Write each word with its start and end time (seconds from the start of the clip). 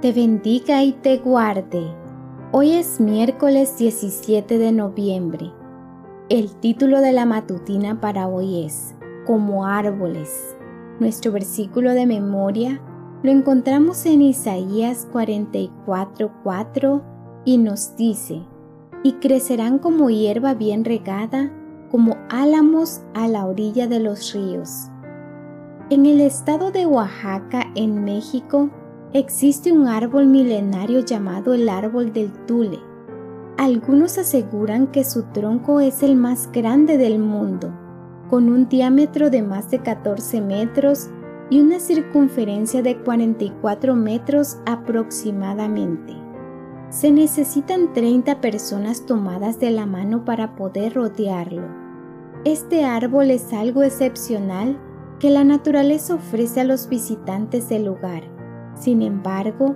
te 0.00 0.12
bendiga 0.12 0.84
y 0.84 0.92
te 0.92 1.16
guarde. 1.18 1.82
Hoy 2.52 2.70
es 2.72 3.00
miércoles 3.00 3.76
17 3.78 4.56
de 4.56 4.70
noviembre. 4.70 5.50
El 6.28 6.54
título 6.54 7.00
de 7.00 7.12
la 7.12 7.26
matutina 7.26 8.00
para 8.00 8.28
hoy 8.28 8.64
es 8.64 8.94
Como 9.26 9.66
árboles. 9.66 10.56
Nuestro 11.00 11.32
versículo 11.32 11.94
de 11.94 12.06
memoria 12.06 12.80
lo 13.24 13.32
encontramos 13.32 14.06
en 14.06 14.22
Isaías 14.22 15.08
44:4 15.12 17.02
y 17.44 17.58
nos 17.58 17.96
dice, 17.96 18.42
y 19.02 19.14
crecerán 19.14 19.80
como 19.80 20.10
hierba 20.10 20.54
bien 20.54 20.84
regada, 20.84 21.50
como 21.90 22.16
álamos 22.28 23.00
a 23.14 23.26
la 23.26 23.46
orilla 23.46 23.88
de 23.88 23.98
los 23.98 24.32
ríos. 24.32 24.90
En 25.90 26.06
el 26.06 26.20
estado 26.20 26.70
de 26.70 26.86
Oaxaca, 26.86 27.72
en 27.74 28.04
México, 28.04 28.70
existe 29.12 29.72
un 29.72 29.86
árbol 29.86 30.26
milenario 30.26 31.00
llamado 31.00 31.54
el 31.54 31.68
árbol 31.68 32.12
del 32.12 32.30
tule. 32.46 32.78
Algunos 33.56 34.18
aseguran 34.18 34.88
que 34.88 35.04
su 35.04 35.22
tronco 35.32 35.80
es 35.80 36.02
el 36.02 36.14
más 36.14 36.50
grande 36.52 36.98
del 36.98 37.18
mundo, 37.18 37.72
con 38.28 38.50
un 38.50 38.68
diámetro 38.68 39.30
de 39.30 39.42
más 39.42 39.70
de 39.70 39.80
14 39.80 40.40
metros 40.40 41.08
y 41.50 41.60
una 41.60 41.80
circunferencia 41.80 42.82
de 42.82 42.98
44 42.98 43.96
metros 43.96 44.58
aproximadamente. 44.66 46.14
Se 46.90 47.10
necesitan 47.10 47.92
30 47.92 48.40
personas 48.40 49.06
tomadas 49.06 49.58
de 49.58 49.70
la 49.70 49.86
mano 49.86 50.24
para 50.24 50.54
poder 50.54 50.94
rodearlo. 50.94 51.62
Este 52.44 52.84
árbol 52.84 53.30
es 53.30 53.52
algo 53.52 53.82
excepcional 53.82 54.78
que 55.18 55.30
la 55.30 55.44
naturaleza 55.44 56.14
ofrece 56.14 56.60
a 56.60 56.64
los 56.64 56.88
visitantes 56.88 57.68
del 57.68 57.86
lugar. 57.86 58.37
Sin 58.78 59.02
embargo, 59.02 59.74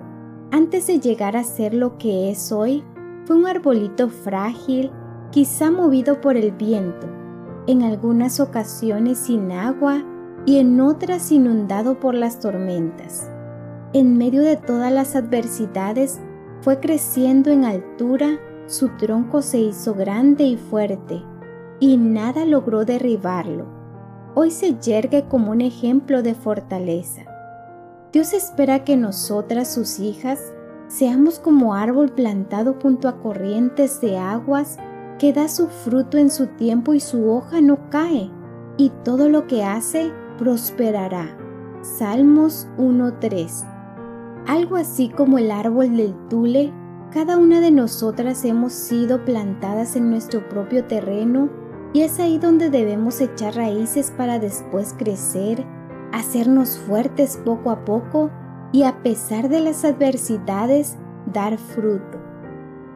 antes 0.52 0.86
de 0.86 1.00
llegar 1.00 1.36
a 1.36 1.42
ser 1.42 1.74
lo 1.74 1.98
que 1.98 2.30
es 2.30 2.52
hoy, 2.52 2.84
fue 3.24 3.36
un 3.36 3.46
arbolito 3.46 4.08
frágil, 4.08 4.92
quizá 5.30 5.70
movido 5.70 6.20
por 6.20 6.36
el 6.36 6.52
viento, 6.52 7.08
en 7.66 7.82
algunas 7.82 8.38
ocasiones 8.38 9.18
sin 9.18 9.50
agua 9.50 10.04
y 10.46 10.58
en 10.58 10.80
otras 10.80 11.32
inundado 11.32 11.98
por 11.98 12.14
las 12.14 12.38
tormentas. 12.38 13.28
En 13.92 14.16
medio 14.16 14.42
de 14.42 14.56
todas 14.56 14.92
las 14.92 15.16
adversidades, 15.16 16.20
fue 16.60 16.78
creciendo 16.78 17.50
en 17.50 17.64
altura, 17.64 18.38
su 18.66 18.88
tronco 18.90 19.42
se 19.42 19.58
hizo 19.58 19.94
grande 19.94 20.44
y 20.44 20.56
fuerte, 20.56 21.22
y 21.80 21.96
nada 21.96 22.44
logró 22.44 22.84
derribarlo. 22.84 23.66
Hoy 24.34 24.52
se 24.52 24.78
yergue 24.78 25.26
como 25.28 25.50
un 25.50 25.60
ejemplo 25.60 26.22
de 26.22 26.34
fortaleza. 26.34 27.31
Dios 28.12 28.32
espera 28.32 28.84
que 28.84 28.96
nosotras, 28.96 29.72
sus 29.72 29.98
hijas, 29.98 30.52
seamos 30.88 31.38
como 31.38 31.74
árbol 31.74 32.10
plantado 32.10 32.76
junto 32.80 33.08
a 33.08 33.20
corrientes 33.20 34.00
de 34.00 34.18
aguas 34.18 34.78
que 35.18 35.32
da 35.32 35.48
su 35.48 35.68
fruto 35.68 36.18
en 36.18 36.30
su 36.30 36.46
tiempo 36.48 36.94
y 36.94 37.00
su 37.00 37.30
hoja 37.30 37.60
no 37.60 37.90
cae, 37.90 38.30
y 38.76 38.90
todo 39.04 39.28
lo 39.28 39.46
que 39.46 39.64
hace 39.64 40.12
prosperará. 40.38 41.36
Salmos 41.82 42.68
1.3 42.78 43.72
algo 44.46 44.76
así 44.76 45.08
como 45.08 45.38
el 45.38 45.50
árbol 45.50 45.96
del 45.96 46.14
tule, 46.28 46.72
cada 47.12 47.36
una 47.36 47.60
de 47.60 47.70
nosotras 47.70 48.44
hemos 48.44 48.72
sido 48.72 49.24
plantadas 49.24 49.94
en 49.96 50.10
nuestro 50.10 50.48
propio 50.48 50.84
terreno 50.84 51.48
y 51.92 52.02
es 52.02 52.18
ahí 52.18 52.38
donde 52.38 52.70
debemos 52.70 53.20
echar 53.20 53.54
raíces 53.54 54.12
para 54.16 54.38
después 54.38 54.94
crecer, 54.98 55.64
hacernos 56.12 56.78
fuertes 56.78 57.40
poco 57.44 57.70
a 57.70 57.84
poco 57.84 58.30
y 58.72 58.84
a 58.84 59.02
pesar 59.02 59.48
de 59.48 59.60
las 59.60 59.84
adversidades, 59.84 60.96
dar 61.32 61.58
fruto. 61.58 62.18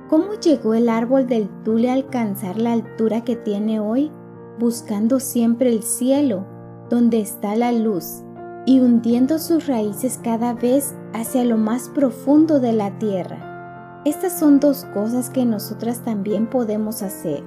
¿Cómo 0.08 0.34
llegó 0.34 0.74
el 0.74 0.88
árbol 0.88 1.26
del 1.26 1.48
tule 1.64 1.90
a 1.90 1.94
alcanzar 1.94 2.58
la 2.58 2.72
altura 2.72 3.22
que 3.24 3.36
tiene 3.36 3.80
hoy? 3.80 4.12
Buscando 4.58 5.20
siempre 5.20 5.70
el 5.70 5.82
cielo, 5.82 6.46
donde 6.88 7.20
está 7.20 7.56
la 7.56 7.72
luz, 7.72 8.22
y 8.66 8.80
hundiendo 8.80 9.38
sus 9.38 9.66
raíces 9.66 10.18
cada 10.22 10.54
vez 10.54 10.94
hacia 11.12 11.44
lo 11.44 11.56
más 11.56 11.88
profundo 11.88 12.60
de 12.60 12.72
la 12.72 12.98
tierra. 12.98 14.02
Estas 14.04 14.38
son 14.38 14.60
dos 14.60 14.84
cosas 14.94 15.30
que 15.30 15.44
nosotras 15.44 16.04
también 16.04 16.46
podemos 16.48 17.02
hacer. 17.02 17.42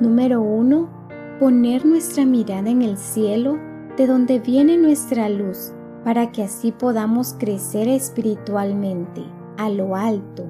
Número 0.00 0.42
uno, 0.42 0.90
poner 1.38 1.86
nuestra 1.86 2.26
mirada 2.26 2.68
en 2.70 2.82
el 2.82 2.98
cielo, 2.98 3.56
de 3.96 4.06
donde 4.06 4.38
viene 4.38 4.76
nuestra 4.76 5.28
luz, 5.28 5.72
para 6.04 6.32
que 6.32 6.42
así 6.42 6.72
podamos 6.72 7.34
crecer 7.38 7.88
espiritualmente, 7.88 9.22
a 9.56 9.68
lo 9.68 9.96
alto. 9.96 10.44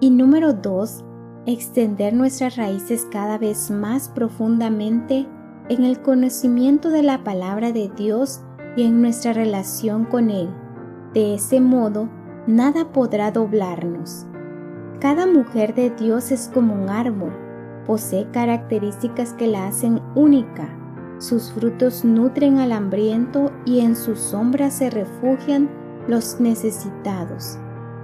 Y 0.00 0.10
número 0.10 0.52
dos, 0.52 1.04
extender 1.46 2.14
nuestras 2.14 2.56
raíces 2.56 3.06
cada 3.10 3.38
vez 3.38 3.70
más 3.70 4.08
profundamente 4.08 5.26
en 5.68 5.84
el 5.84 6.00
conocimiento 6.00 6.90
de 6.90 7.02
la 7.02 7.24
palabra 7.24 7.72
de 7.72 7.90
Dios 7.96 8.40
y 8.76 8.84
en 8.84 9.02
nuestra 9.02 9.32
relación 9.32 10.04
con 10.04 10.30
Él. 10.30 10.48
De 11.14 11.34
ese 11.34 11.60
modo, 11.60 12.08
nada 12.46 12.92
podrá 12.92 13.30
doblarnos. 13.30 14.26
Cada 15.00 15.26
mujer 15.26 15.74
de 15.74 15.90
Dios 15.90 16.32
es 16.32 16.50
como 16.52 16.74
un 16.74 16.88
árbol, 16.88 17.32
posee 17.86 18.30
características 18.30 19.32
que 19.34 19.46
la 19.46 19.66
hacen 19.66 20.00
única. 20.14 20.77
Sus 21.18 21.50
frutos 21.50 22.04
nutren 22.04 22.58
al 22.58 22.70
hambriento 22.70 23.50
y 23.64 23.80
en 23.80 23.96
sus 23.96 24.20
sombras 24.20 24.74
se 24.74 24.88
refugian 24.88 25.68
los 26.06 26.40
necesitados. 26.40 27.58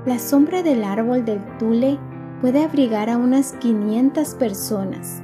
La 0.05 0.19
sombra 0.19 0.63
del 0.63 0.83
árbol 0.83 1.25
del 1.25 1.41
tule 1.59 1.99
puede 2.41 2.65
abrigar 2.65 3.09
a 3.09 3.17
unas 3.17 3.53
500 3.55 4.35
personas. 4.35 5.23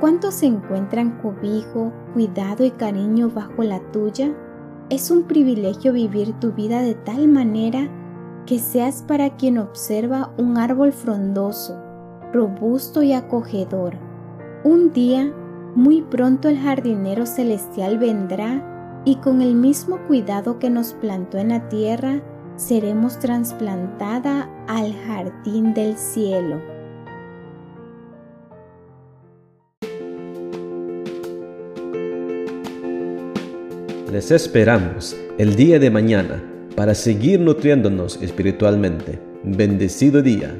¿Cuántos 0.00 0.42
encuentran 0.42 1.18
cobijo, 1.20 1.92
cuidado 2.12 2.64
y 2.64 2.70
cariño 2.70 3.30
bajo 3.30 3.64
la 3.64 3.80
tuya? 3.90 4.34
Es 4.90 5.10
un 5.10 5.24
privilegio 5.24 5.92
vivir 5.92 6.32
tu 6.40 6.52
vida 6.52 6.82
de 6.82 6.94
tal 6.94 7.26
manera 7.26 7.88
que 8.46 8.58
seas 8.58 9.02
para 9.02 9.36
quien 9.36 9.58
observa 9.58 10.32
un 10.36 10.58
árbol 10.58 10.92
frondoso, 10.92 11.78
robusto 12.32 13.02
y 13.02 13.12
acogedor. 13.12 13.94
Un 14.62 14.92
día, 14.92 15.32
muy 15.74 16.02
pronto 16.02 16.48
el 16.48 16.58
jardinero 16.58 17.26
celestial 17.26 17.98
vendrá 17.98 19.02
y 19.04 19.16
con 19.16 19.40
el 19.40 19.54
mismo 19.54 19.98
cuidado 20.06 20.58
que 20.58 20.70
nos 20.70 20.92
plantó 20.94 21.38
en 21.38 21.50
la 21.50 21.68
tierra, 21.68 22.20
seremos 22.56 23.18
trasplantada 23.18 24.50
al 24.68 24.94
jardín 25.06 25.72
del 25.72 25.96
cielo. 25.96 26.60
Les 34.12 34.30
esperamos 34.32 35.16
el 35.38 35.54
día 35.54 35.78
de 35.78 35.88
mañana 35.88 36.42
para 36.74 36.94
seguir 36.94 37.40
nutriéndonos 37.40 38.20
espiritualmente. 38.20 39.20
Bendecido 39.44 40.20
día. 40.20 40.52